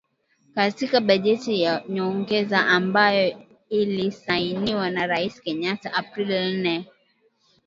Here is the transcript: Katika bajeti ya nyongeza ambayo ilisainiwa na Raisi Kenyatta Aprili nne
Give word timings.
Katika 0.55 1.01
bajeti 1.01 1.61
ya 1.61 1.83
nyongeza 1.89 2.67
ambayo 2.67 3.43
ilisainiwa 3.69 4.89
na 4.89 5.07
Raisi 5.07 5.41
Kenyatta 5.41 5.93
Aprili 5.93 6.57
nne 6.57 6.85